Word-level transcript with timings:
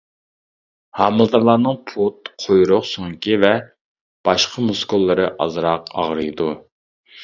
ھامىلىدارلارنىڭ 1.01 1.77
پۇت، 1.91 2.33
قۇيرۇق 2.45 2.89
سۆڭىكى 2.95 3.39
ۋە 3.45 3.55
باشقا 4.31 4.69
مۇسكۇللىرى 4.73 5.33
ئازراق 5.35 5.97
ئاغرىيدۇ. 5.99 6.55